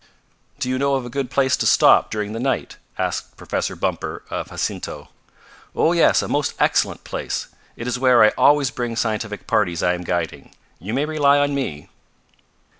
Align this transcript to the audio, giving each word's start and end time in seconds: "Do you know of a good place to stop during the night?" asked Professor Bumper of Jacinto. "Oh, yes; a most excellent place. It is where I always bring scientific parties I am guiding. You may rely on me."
"Do 0.57 0.67
you 0.67 0.79
know 0.79 0.95
of 0.95 1.05
a 1.05 1.11
good 1.11 1.29
place 1.29 1.55
to 1.57 1.67
stop 1.67 2.09
during 2.09 2.33
the 2.33 2.39
night?" 2.39 2.77
asked 2.97 3.37
Professor 3.37 3.75
Bumper 3.75 4.23
of 4.31 4.49
Jacinto. 4.49 5.09
"Oh, 5.75 5.91
yes; 5.91 6.23
a 6.23 6.27
most 6.27 6.55
excellent 6.59 7.03
place. 7.03 7.49
It 7.75 7.85
is 7.87 7.99
where 7.99 8.23
I 8.23 8.29
always 8.29 8.71
bring 8.71 8.95
scientific 8.95 9.45
parties 9.45 9.83
I 9.83 9.93
am 9.93 10.01
guiding. 10.03 10.55
You 10.79 10.95
may 10.95 11.05
rely 11.05 11.37
on 11.37 11.53
me." 11.53 11.87